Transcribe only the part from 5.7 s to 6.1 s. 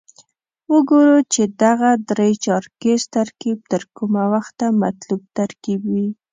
وي.